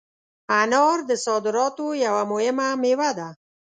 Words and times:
انار 0.59 0.97
د 1.09 1.11
صادراتو 1.25 1.85
یوه 2.05 2.21
مهمه 2.31 2.67
مېوه 2.81 3.09
ده. 3.17 3.27